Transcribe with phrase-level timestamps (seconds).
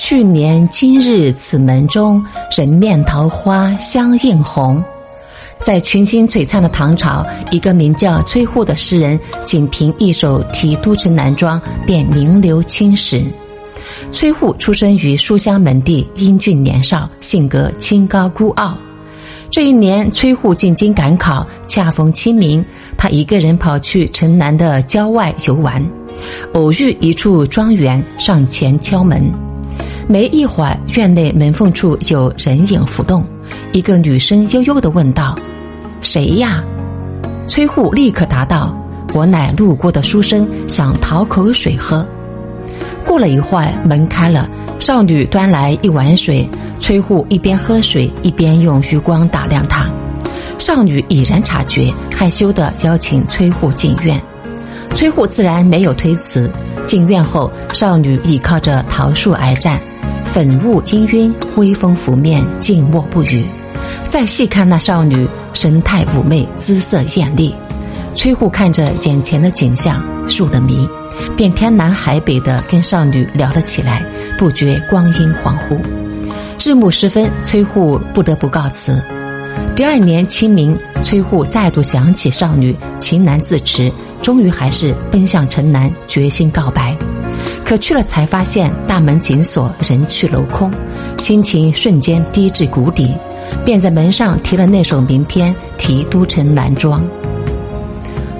[0.00, 2.24] 去年今日此门中，
[2.56, 4.82] 人面桃花相映红。
[5.64, 13.24] 在群星璀璨的唐朝，一个名叫崔护的诗人，仅凭一首《题都城南庄》便名留青史。
[14.12, 18.78] 崔护出生于书香门第，英俊年少，性格清高孤傲。
[19.50, 22.64] 这一年，崔护进京赶考，恰逢清明，
[22.96, 25.84] 他一个人跑去城南的郊外游玩，
[26.54, 29.28] 偶遇一处庄园，上前敲门。
[30.08, 33.22] 没一会儿，院内门缝处有人影浮动，
[33.72, 35.34] 一个女声悠悠的问道
[36.00, 36.64] ：“谁呀？”
[37.46, 38.74] 崔护立刻答道
[39.12, 42.06] ：“我乃路过的书生，想讨口水喝。”
[43.04, 46.48] 过了一会儿，门开了，少女端来一碗水。
[46.80, 49.84] 崔护一边喝水，一边用余光打量她。
[50.58, 54.18] 少女已然察觉，害羞的邀请崔护进院。
[54.94, 56.50] 崔护自然没有推辞。
[56.86, 59.78] 进院后，少女倚靠着桃树而站。
[60.32, 63.44] 粉雾氤氲，微风拂面，静默不语。
[64.04, 67.54] 再细看那少女，神态妩媚，姿色艳丽。
[68.14, 70.02] 崔护看着眼前的景象，
[70.36, 70.86] 入了迷，
[71.36, 74.04] 便天南海北的跟少女聊了起来，
[74.36, 75.80] 不觉光阴恍惚。
[76.62, 79.00] 日暮时分，崔护不得不告辞。
[79.74, 86.96] 第二年清明，崔护再度想起少女，情难自持，终于还是奔向城南，决心告白。
[87.68, 90.72] 可去了才发现大门紧锁，人去楼空，
[91.18, 93.14] 心情瞬间低至谷底，
[93.62, 97.04] 便在门上题了那首名篇《题都城南庄》。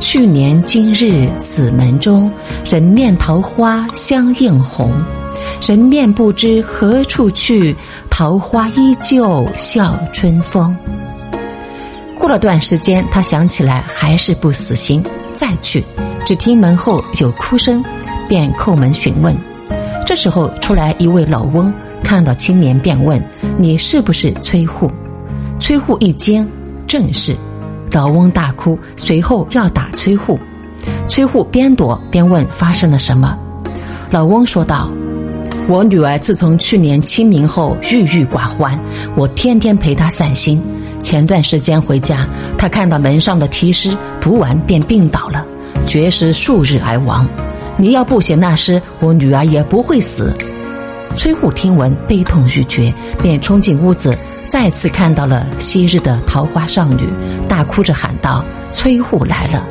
[0.00, 2.28] 去年今日此门中，
[2.64, 4.90] 人面桃花相映红。
[5.60, 7.76] 人面不知何处去，
[8.10, 10.76] 桃花依旧笑春风。
[12.18, 15.00] 过了段时间，他想起来还是不死心，
[15.32, 15.84] 再去，
[16.26, 17.84] 只听门后有哭声。
[18.32, 19.36] 便叩门询问，
[20.06, 21.70] 这时候出来一位老翁，
[22.02, 23.22] 看到青年便问
[23.60, 24.90] ：“你是不是崔护？”
[25.60, 26.48] 崔护一惊，
[26.86, 27.36] 正是。
[27.90, 30.38] 老翁大哭，随后要打崔护。
[31.06, 33.36] 崔护边躲边问发生了什么。
[34.10, 34.90] 老翁说道
[35.68, 38.80] ：“我女儿自从去年清明后郁郁寡欢，
[39.14, 40.58] 我天天陪她散心。
[41.02, 42.26] 前段时间回家，
[42.56, 45.44] 她看到门上的题诗，读完便病倒了，
[45.86, 47.28] 绝食数日而亡。”
[47.76, 50.32] 你要不写那诗，我女儿也不会死。
[51.16, 54.16] 崔护听闻，悲痛欲绝，便冲进屋子，
[54.48, 57.08] 再次看到了昔日的桃花少女，
[57.48, 59.66] 大哭着喊道：“崔护来了！”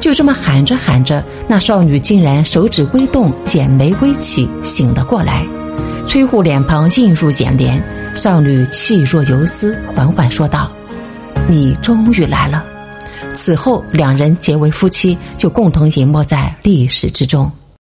[0.00, 5.44] 就这么喊着喊着，那少女竟然手指微动，眼眉微起，醒了过来。
[6.06, 7.82] 崔护脸庞映入眼帘，
[8.14, 10.70] 少女气若游丝，缓缓说道
[11.48, 12.64] ：“你终于来了。”
[13.38, 17.50] 此后，两人结为夫妻，就共同隐没在历史之中。